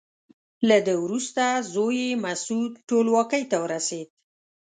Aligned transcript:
له 0.67 0.77
ده 0.85 0.93
وروسته 1.03 1.43
زوی 1.73 1.97
یې 2.07 2.21
مسعود 2.25 2.73
ټولواکۍ 2.89 3.43
ته 3.51 3.57
ورسېد. 3.63 4.07